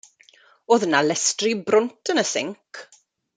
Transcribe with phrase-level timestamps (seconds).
[0.75, 2.83] O'dd 'na lestri brwnt yn y sinc.